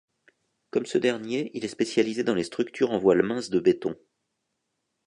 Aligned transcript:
Comme 0.71 0.87
ce 0.87 0.97
dernier, 0.97 1.51
il 1.53 1.63
est 1.63 1.67
spécialisé 1.67 2.23
dans 2.23 2.33
les 2.33 2.43
structures 2.45 2.89
en 2.89 2.97
voiles 2.97 3.21
minces 3.21 3.51
de 3.51 3.59
béton. 3.59 3.95